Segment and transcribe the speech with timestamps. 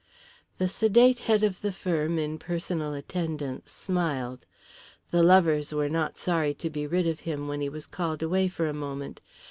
[0.57, 4.47] The sedate head of the firm in personal attendance smiled.
[5.11, 8.47] The lovers were not sorry to be rid of him when he was called away
[8.47, 9.21] for a moment.